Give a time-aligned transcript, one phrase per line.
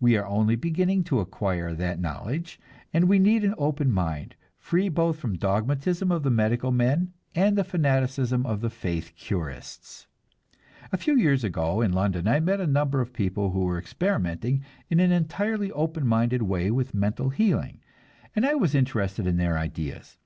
[0.00, 2.58] We are only beginning to acquire that knowledge,
[2.90, 7.12] and we need an open mind, free both from the dogmatism of the medical men
[7.34, 10.06] and the fanaticism of the "faith curists."
[10.90, 14.64] A few years ago in London I met a number of people who were experimenting
[14.88, 17.80] in an entirely open minded way with mental healing,
[18.34, 20.16] and I was interested in their ideas.